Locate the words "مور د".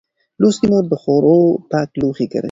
0.71-0.93